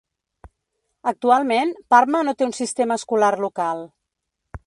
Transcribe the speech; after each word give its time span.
Actualment, 1.11 1.73
Parma 1.95 2.23
no 2.29 2.35
té 2.39 2.47
un 2.47 2.55
sistema 2.61 2.99
escolar 3.01 3.31
local. 3.47 3.87